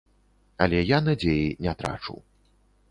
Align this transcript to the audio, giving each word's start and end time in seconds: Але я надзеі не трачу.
Але 0.65 0.79
я 0.95 0.99
надзеі 1.11 1.47
не 1.67 1.73
трачу. 1.85 2.21